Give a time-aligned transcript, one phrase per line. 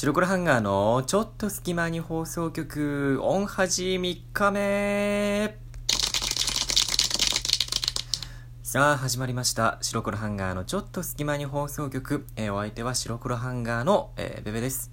[0.00, 5.58] 白黒ハンガーのちょっと隙間に放送局、オンハジ3日目
[8.62, 9.76] さあ、始まりました。
[9.80, 12.24] 白黒ハンガーのちょっと隙間に放送局。
[12.36, 14.92] えー、お相手は白黒ハンガーの、えー、ベベです。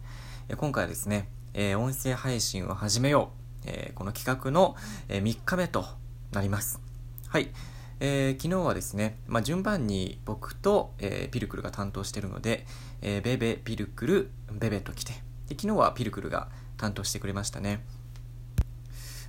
[0.50, 3.30] えー、今回はですね、え音声配信を始めよ
[3.64, 3.68] う。
[3.68, 4.76] えこの企画の、
[5.08, 5.86] え3日目と
[6.32, 6.82] なります。
[7.28, 7.52] はい。
[8.00, 12.66] えー、昨日はですね、まあ、順番に僕と、えー、ピルクルが担当してるので、
[13.02, 15.14] えー、ベベ、ピルクル、ベベと来て
[15.48, 17.86] で、昨日はピルクルが担当してくれましたね。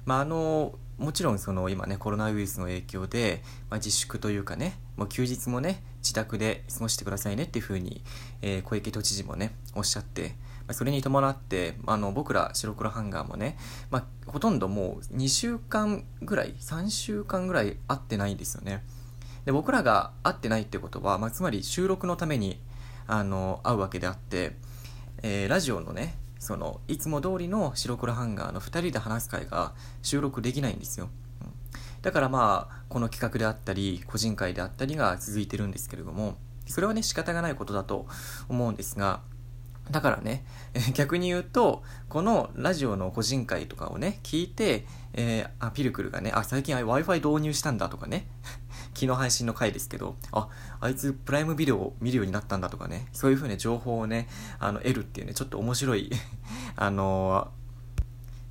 [0.05, 8.03] まあ、あの、もちろんその今ね、コロナウイルスの影響で、まあ、自粛というかね、もう休日もね、自宅で過ごしてくださいねっていうふうに、
[8.41, 10.37] え小池都知事もね、おっしゃって、
[10.73, 13.57] それに伴って、あの、僕ら白黒ハンガーもね、
[13.91, 18.85] まあ、ほとんどもう2週間ぐらい、3週間ぐらい会ってないんですよね。
[19.45, 22.61] で、僕らが会ってないってことは、まあ、つまり収録のために、
[23.07, 24.57] あの、会うわけであって、
[25.23, 29.73] えー、ラジオのね、その、いつも通りの白黒ハンガーの2人で話す会が
[30.03, 31.09] 収録できないんですよ。
[32.03, 38.07] だからまあ、この企画であったり、個人会であったりが続いてるんですけれども、それはね、仕方がないことだと
[38.49, 39.23] 思うんですが、
[39.91, 40.45] だからね、
[40.95, 48.27] 逆に言うと、このラジオの個人会とかをね、聞いて、えー、あ、ピルクルがね、あ、最近 Wi-Fi 導入したんだとかね、
[48.95, 50.49] 昨日配信の回ですけど、あ、
[50.81, 54.29] あいつプライムビデオを見るようになったんだとかね、そういう風に情報をね、
[54.59, 56.11] あの、得るっていうね、ちょっと面白い
[56.75, 57.51] あの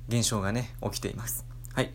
[0.08, 1.44] ー、現象がね、起きています。
[1.74, 1.92] はい。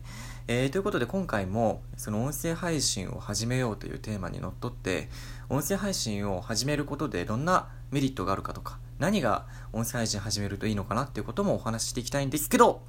[0.47, 5.07] えー、ということで今回もその音声配信を始めようというテーマにのっとって
[5.49, 12.83] 音声配信を始めることでどんなメリットがあるかとか何が音声配信始めるといいのかなっていうこともお話ししていきたいんですけど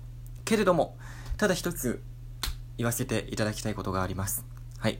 [0.45, 0.99] けれども
[1.39, 2.03] ただ一つ
[2.77, 4.45] 言わせていただきたいことがあります。
[4.79, 4.99] はい。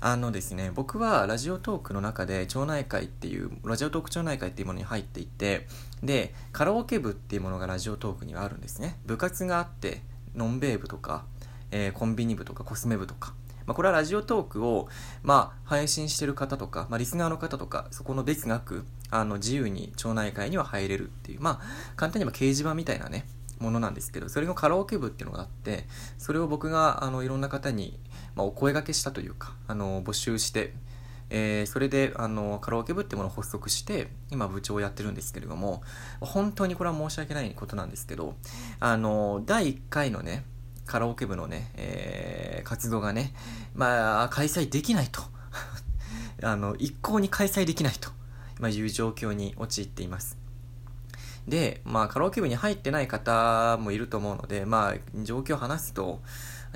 [0.00, 5.66] あのですね、僕はラジオトークの中で町内会っていう、ラジオトーク町内会っていうものに入っていて、
[6.02, 8.98] で、カラオケ部っていうものがラジオトークにはあるんですね。
[9.06, 10.02] 部活があって、
[10.34, 11.24] ノンベー部とか、
[11.70, 13.34] えー、コンビニ部とかコスメ部とか、
[13.66, 14.88] まあ、これはラジオトークを、
[15.22, 23.26] まあ、配信してる方とか、まあ、リスナーの方とか、そこの別なく、あの、自由に町内会には入れるっていう、まあ、簡単に言えば掲示板みたいなね、
[23.58, 25.86] ものなんですけど、それのカラオケ部っていうのがあって、
[26.18, 27.98] それを僕が、あの、いろんな方に、
[28.34, 30.74] まあ、お声掛けしたというか、あの、募集して、
[31.28, 35.82] えー、それで、あの、カラオケ部ってものを発足して、今部長をやってるんですけれども、
[36.20, 38.34] 本当にこれは申し訳ないことなんですけど、
[38.78, 40.44] あの、第1回のね、
[40.84, 43.34] カラオケ部のね、えー、活動がね、
[43.74, 45.22] まあ、開催できないと。
[46.42, 48.10] あの、一向に開催できないと、
[48.58, 50.38] まあ、いう状況に陥っています。
[51.48, 56.20] で、まあ、カラオケ部に入ってない方もいると思うので、まあ、状況を話すと、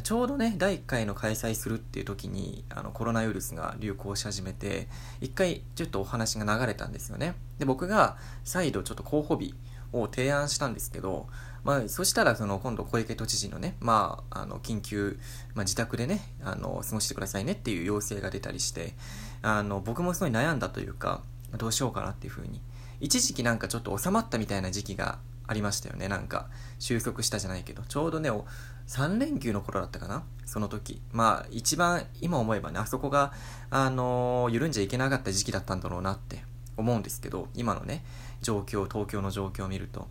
[0.02, 4.88] ちょうどね、第1回の開催するっていう時に、あの、コロナウイルスが流行し始めて、
[5.20, 7.34] 一回ちょっとお話が流れたんですよね。
[7.58, 9.54] で、僕が再度ちょっと候補日
[9.92, 11.26] を提案したんですけど、
[11.64, 15.18] まあ、そしたら、その、今度、小池都知事のね、まあ、あの、緊急、
[15.54, 18.94] まあ、自宅でね、あの、過ごしてくださいねっていう要請が出たりして、
[19.42, 21.22] あの、僕もすごい悩んだというか、
[21.58, 22.60] どうしようかなっていうふうに。
[23.00, 26.48] 一時期なんかちょっと収まったみたいな時期がありましたよね、なんか。
[26.78, 31.00] 収束したじゃないけど、ちょうどね、3連休の頃だったかなその時。
[31.12, 33.32] まあ、一番、今思えばね、あそこが、
[33.70, 36.44] あの緩んじゃいけなかった時期だったんだろうなって
[36.76, 38.04] 思うんですけど、今のね、
[38.42, 40.08] 状況、東京の状況を見ると。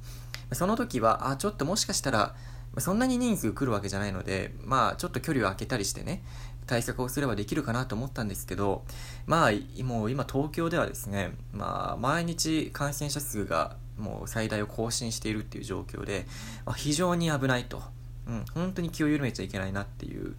[0.51, 2.35] その時は、あ、ちょっともしかしたら、
[2.77, 6.23] そんなに人数来るわけじゃないので、まあ、ちょっと距離を空けたりしてね、
[6.69, 8.84] 対策をすればできるかなと思ったんですけど、
[9.25, 16.28] まあ、もう今東京ではですね、まあ、毎日感染者数がもう最大を更新しているっていう状況で、
[16.68, 17.81] まあ、非常に危ないと。
[18.28, 20.35] うん、本当に気を緩めちゃいけないなっていう、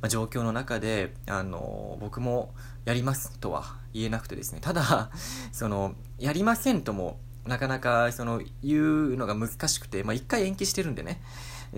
[0.00, 2.54] ま、状況の中で、あの、僕も
[2.84, 5.10] やりますとは言えなくてですね、ただ、
[5.50, 11.20] その、やりませんともなかなかその言うのが難しくて、まあ、1回延期してるんでね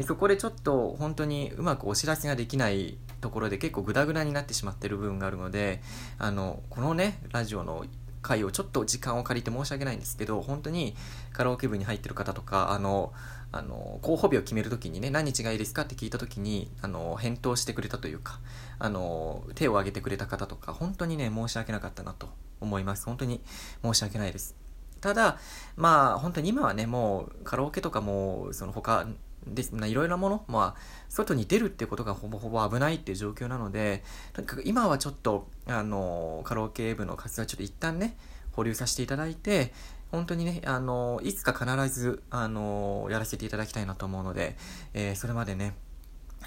[0.07, 5.81] そこでちょっと本当にうまくお知らせができないところで結構グダグダになってしまってる部分があるので
[6.19, 7.85] あのこのねラジオの
[8.23, 10.97] 回をちょっと時間を借りて申し訳ないんですけど本当に
[11.33, 13.13] カラオケ部に入ってる方とかあの
[13.53, 18.41] あの候補日を決めるときにね何日がいいですかって聞いたときにあの返答してくれたというか
[18.79, 22.29] あの手を挙げてくれた方とか本当にね申し訳なかったなと
[22.61, 23.07] 思います。
[23.07, 23.41] 本当に
[23.83, 24.57] 申し訳ないです。
[25.01, 25.39] ただ、
[25.77, 29.07] まあ、本当に今はね、もう、カラオケとかも、その他
[29.47, 34.03] で、いろいろなもの、まあ、外に出るってことがほぼほぼ危ないっていう状況なので、
[34.33, 38.17] とにかく今はちょっと、あの、カラオケ部の活動はちょっと一旦ね、
[38.53, 39.73] 保留させていただいて、
[40.11, 44.57] 本当にね、あの、いつか必ず、あの、やらせていただきたいなと思うので、
[44.95, 45.75] えー、それまでね、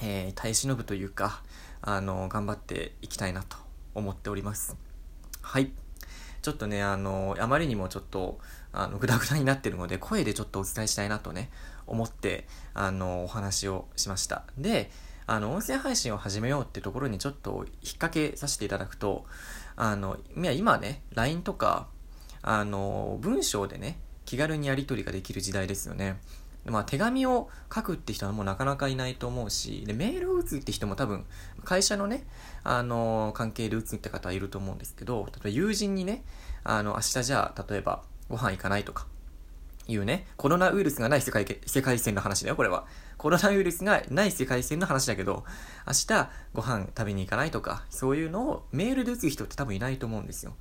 [0.01, 1.43] えー、耐え忍ぶというか、
[1.81, 3.57] あの、頑張っていきたいなと
[3.95, 4.75] 思っております。
[5.41, 5.71] はい。
[6.41, 8.39] ちょっとね、あの、あまりにもちょっと、
[8.71, 11.49] あの、ぐだぐだになってるので、声でちょっとお伝えしたいなとね、
[11.89, 14.43] 思って、あの、お話をしました。
[14.57, 14.91] で、
[15.27, 17.65] あの、音声配信を始めようってところにちょっと引っ
[17.99, 19.25] 掛けさせていただくと、
[19.75, 21.87] あの、いや、今ね、LINE とか、
[22.41, 26.19] あの、文章でね、気軽にやり取りができる時代ですよね。
[26.65, 31.25] まあ、手紙を書くって人はもうなかなかいないと思うし、で、メールを打つって人も多分、
[31.63, 32.25] 会社のね、
[32.63, 36.23] あの、関係で打つって方はいると思うんですけど、例えば友人にね、
[36.63, 39.07] あの、明日じゃあ、例えば、ご飯行かないとか、
[39.89, 42.85] いうね、コロナウイルスがない世界世界線の話だよ、これは。
[43.17, 45.43] コロナウイルスがない世界線の話だけど、
[45.87, 50.53] 明日ご飯食べに行かないとか、そういうのをメールで打つ人って多分いないと思うんですよ。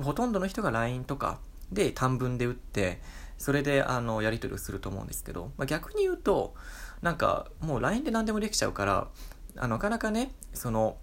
[0.00, 1.38] ほとんどの人が LINE とか
[1.70, 3.00] で短文で打って、
[3.38, 6.54] それであのやり取りをすると思うんですけど、まあ、逆に言うと、
[7.00, 9.08] なんかもう LINE で何でもできちゃうから、
[9.56, 10.96] あなかなかね、その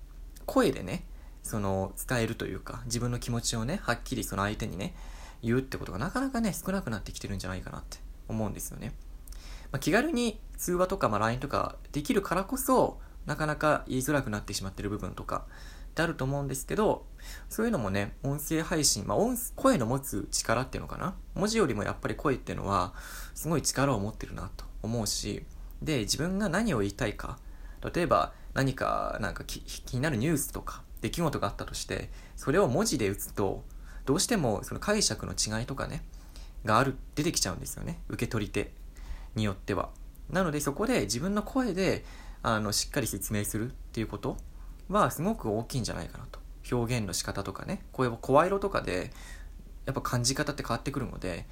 [0.46, 1.06] 声でね、
[1.44, 4.96] その伝えるというか、自分の気持ちをね、はっきりその相手にね、
[5.42, 7.98] 言うってことがなかなかね、少なくなってきてるんじゃないかなって
[8.28, 8.94] 思うんですよね。
[9.72, 15.46] まあ、気軽に通話とか、まあ、LINE とかできるからこそ、なかなか言いづらくなってしまってる部分とか
[15.92, 17.06] ってあると思うんですけど、
[17.50, 21.16] そういうのもね、音声配信、まあ、音声の持つ力っていうのかな？
[21.36, 22.94] 文字よりもやっぱり声っていうのは、
[23.36, 25.46] すごい力を持ってるなと思うし、
[25.82, 27.38] で、自分が何を言いたいか、
[27.94, 29.62] 例えば何かなんか気
[29.94, 33.64] になるニュースとか出来事があったとして、それを文字で打つと、
[34.10, 36.02] どうしてもその解釈の違いとかね、
[36.66, 38.02] がある、出てきちゃうんですよね。
[38.08, 38.72] 受け取り手
[39.36, 39.90] によっては。
[40.32, 42.04] なのでそこで自分の声で、
[42.42, 44.38] あの、しっかり説明するっていうこと
[44.90, 46.40] はすごく大きいんじゃないかなと。
[46.76, 49.12] 表現の仕方とかね、声を声色とかで、
[49.86, 51.46] やっぱ感じ方って変わってくるので、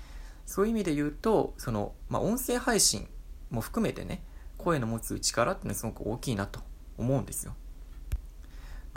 [0.47, 3.07] そういう意味で言うと、その、まあ、音声配信
[3.51, 4.23] も含めてね、
[4.57, 6.61] 声の持つ力っていうのはすごく大きいなと
[6.97, 7.53] 思うんですよ。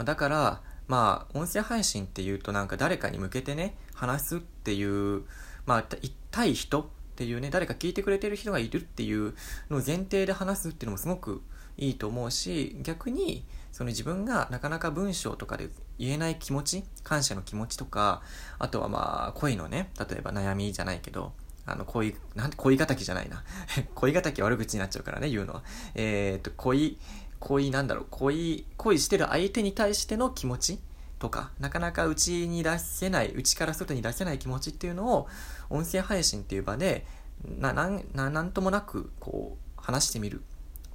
[0.03, 0.61] だから、
[0.91, 5.23] まあ、音声配信っていうとなんか誰かに向けてね、話すっていう、
[5.65, 5.85] まあ、
[6.31, 6.85] 対人っ
[7.15, 9.33] ていうね、誰か聞いてくれてる人がいるっていう
[9.69, 11.43] のを前提で話すっていうのもすごく
[11.77, 18.21] いいと思うし、逆に、その自分がなかなか文章とかで言えない気持ち、感謝の気持ちとか、
[18.59, 21.31] あとはまあ、恋のね、例えば悩みじゃないけど、
[21.65, 23.43] あの、恋、なんて恋敵じゃないな。
[23.95, 25.63] 恋敵悪口になっちゃうからね、言うのは。
[25.95, 26.97] えー、っと、恋、
[27.41, 30.79] 恋なんだろう、恋、恋してる相手に対しての気持ち
[31.19, 35.27] とか、なかなか内に出せない、内から外に出せない気持ちっていうのを、
[35.69, 37.05] 音声配信っていう場で、
[37.43, 40.43] な、ん、ななんともなく、こう、話してみる、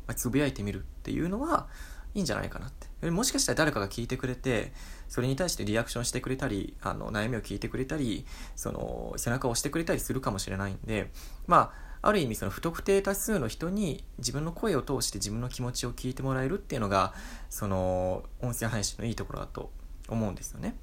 [0.06, 1.66] まあ、つぶやいてみるっていうのは、
[2.14, 3.10] いいんじゃないかなって。
[3.10, 4.72] もしかしたら誰かが聞いてくれて、
[5.08, 11.10] それに対してリアクションしてくれたり、あの、悩みを聞いてくれたり、その、背中を押してくれたりするかもしれないんで、
[11.48, 17.12] まあ、ある意味その不特定多数の人に自分の声を通して自分の気持ちを聞いてもらえるっていうのが
[17.50, 19.72] その音声配信のいいところだと
[20.08, 20.76] 思うんですよね。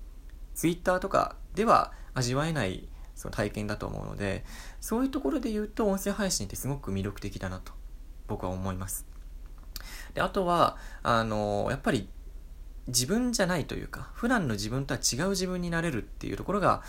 [0.54, 4.44] Twitter とかでは味わえないその体験だと思うので
[4.82, 7.72] そういうところで言うと音声配信ってすごく魅力的だなと
[8.28, 9.06] 僕は思います。
[10.14, 12.10] であとはあのやっぱり
[12.88, 16.84] 自分じゃないというか普段の自分とは違う自分になれるっていうところが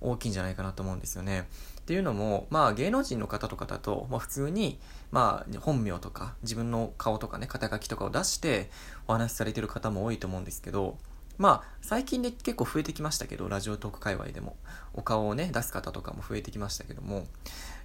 [0.00, 1.48] 大きいんじゃないかなと思うんですよね。
[1.80, 4.78] っていうのも、まあ芸能人の方とかだと、まあ普通に、
[5.10, 8.70] まあ本名とか自分の顔とかね、肩書きとかを出して
[9.08, 10.98] お話しされてる方も多いと思うんですけど、
[11.38, 14.56] まあ最近で結構増えてきましたけど、ラジオトーク界隈でも、
[14.94, 17.26] お顔をね、出す方とかも増えてきましたけども、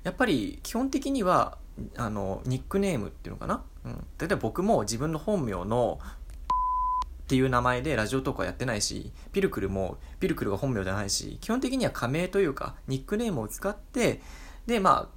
[0.04, 1.58] やっぱり基本的には、
[1.98, 3.64] あの、ニックネームっていうのかな？
[3.86, 4.06] うん。
[4.20, 6.00] 例えば僕も自分の本名の
[7.26, 14.22] っていう名前でラジオトークはやってないし、ピルクルも、ピルクルが本名じゃないし、基本的には仮名というか、ニックネームを使って、
[14.68, 15.10] で、ま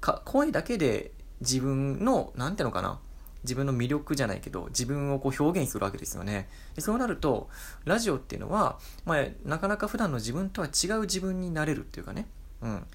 [0.00, 2.98] あ、声だけで自分の、なんていうのかな、
[3.44, 6.48] 自分の魅力じゃないけど、自分をこう表現するわけですよね。
[6.74, 7.48] でそうなると、
[7.84, 12.26] ラジオっていうのは、まあ、なかなか普段の自分とは違う自分になれるっていうかね。
[12.60, 12.86] うん。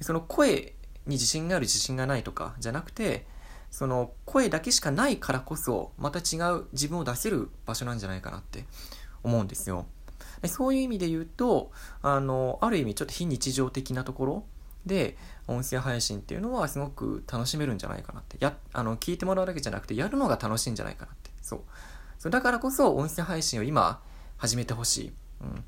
[0.00, 0.74] その声
[1.06, 3.26] に自信がある自信がないとかじゃなくて、
[3.72, 8.66] その声だけしかないからこそまた違う自分を出せる場所なんじゃないかなって
[9.24, 9.86] 思うんですよ。
[10.42, 14.44] でそういう意味で言うとあのある意味ちょっと非日常的なところ
[14.86, 15.16] で
[15.48, 18.36] 音声配信っていうのはすごく楽しめるんじゃないかなって。
[18.38, 21.30] やあの聞いてもらうだけじゃなくてやるのが楽しいんじゃないかなって。
[21.40, 21.60] そう。
[22.22, 24.00] そうだからこそ音声配信を今
[24.36, 25.64] 始めてほしい、うん、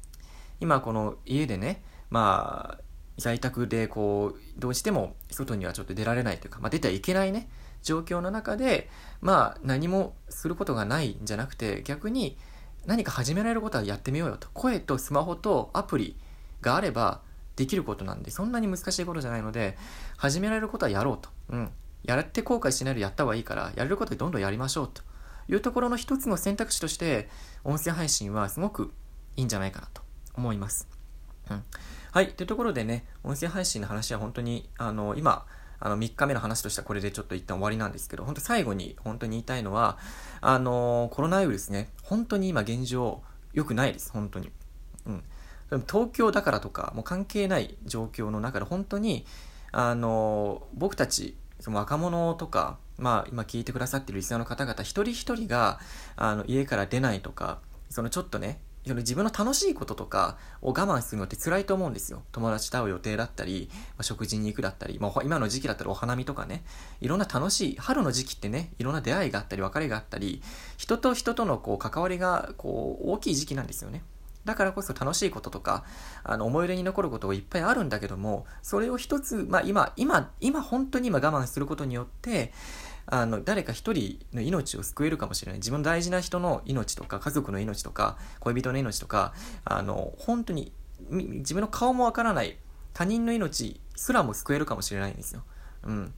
[0.61, 2.81] 今この家でねまあ
[3.19, 7.49] 在宅でこうどうしても外にはちょっと出られないというか、まあ、出てはいけないね。
[7.85, 12.37] 状況の中で、まあ何もすることがないんじゃなくて、逆に
[12.87, 14.49] 何か始められることはやってみようよと。
[14.53, 16.17] 声とスマホとアプリ
[16.61, 17.21] があれば
[17.57, 19.79] できることなんで、そんなに難しいことじゃないので、
[20.17, 21.31] 始められることはやろうと。
[21.51, 21.71] うん。
[22.03, 25.03] やって後悔しないでやった方がいいから、やれることでどんどんやりましょうと
[25.49, 27.29] いうところの一つの選択肢として、
[27.65, 28.93] 音声配信はすごく
[29.37, 30.03] いいんじゃないかなと
[30.35, 30.89] 思います。
[31.51, 31.65] うん。
[32.13, 32.33] はい。
[32.33, 35.47] というところでね、音声配信の話は本当に、あの、今、
[35.85, 39.99] あの、3日目の話としてはこれでちょっと一旦終わりなんですけど、本当最後に本当に言いたいのは、
[40.41, 43.23] あの、コロナウイルスね、本当に今現状、
[43.53, 44.51] 良くないです、本当に。
[45.05, 45.23] うん。
[45.87, 49.27] 東京だからとか、もう関係ない状況の中で本当に、
[49.73, 55.81] あの、僕たち、その若者とか、まあ今聞いてくださってるリスナーの方々一人一人が、
[56.17, 57.59] あの、家から出ないとか、
[57.91, 62.23] そのちょっとね、その自分の楽しいこととかを我慢するのって辛いと思うんですよ。
[62.33, 66.65] 友達と会う予定だったり、まあ、食事に行くだったり、まあ、今の時期だったらお花見とかね、
[67.01, 70.43] いろんな楽しい、春の時期ってね、いろんな出会いがあったり、別れがあったり、
[70.77, 74.03] 人と人とのこう関わりがこう大きい時期なんですよね。
[74.45, 75.85] だからこそ楽しいこととか、
[76.23, 82.53] あの、思い出に残ることがいっぱいあるんだけども、それを一つ、まあ今、今、今本当に今我慢することによって、
[83.07, 85.59] あの、誰か一人の命を救えるかもしれない。
[85.59, 89.35] 自分の大事な人の命とか、家族の命とか、恋人の命とか、
[89.65, 90.73] あの、本当に、
[91.11, 92.57] 自分の顔もわからない
[92.95, 95.43] 他人の命すらも救えるかもしれないんですよ。
[95.83, 96.15] うん。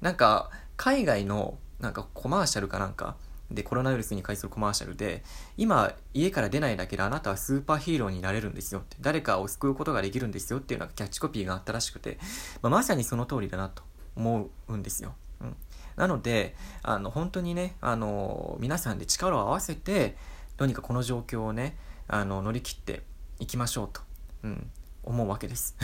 [0.00, 3.16] なんか、海外の、なんかコマーシャルかなんか、
[3.50, 5.24] で、コロナウイルスに関するコマーシャルで、
[5.56, 12.18] 今、家から出ないだけであなたはスーパーヒーローになれるんですよって、誰かを救うことができるんですよっていうのがキャッチコピーがあったらしくて、
[12.62, 13.82] まあ、まさにその通りだなと
[14.14, 15.14] 思うんですよ。
[15.40, 15.56] うん。
[16.00, 20.16] なので、あの、本当にね、あの、皆さんで力を合わせて、
[20.56, 21.76] どうにかこの状況をね、
[22.08, 23.02] あの、乗り切って
[23.38, 24.00] いきましょうと、
[24.42, 24.70] うん、
[25.04, 25.76] 思うわけです。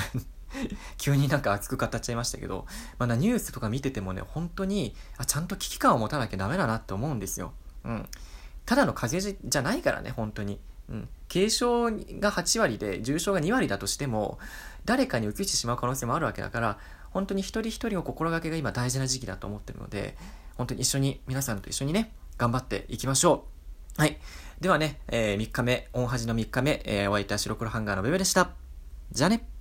[0.97, 2.65] 急になんか熱く語っちゃいましたけど、
[2.99, 7.53] まだニュースとか見ててもね、本当に、あ、ちゃんと危機感を持たなきゃダメだなって思うんですよ。
[7.85, 8.09] うん。
[8.65, 10.59] ただの風邪じゃないからね、本当に。
[10.89, 11.09] うん。
[11.31, 14.39] 軽症が8割で重症が2割だとしても、
[14.87, 16.79] 誰かに移してしまう可能性もあるわけだから、
[17.17, 20.19] 本当に一人一人の心がけが今大事な時期だと思ってるので、
[20.59, 23.47] 本当に一緒に、皆さんと一緒にね、頑張っていきましょ
[23.97, 24.03] う。
[24.03, 24.19] はい。
[24.61, 28.51] ではね、えー、3日目、オンハジの3日目、えー、お相手は白黒ハンガーのベベでした。
[29.13, 29.56] じゃあね。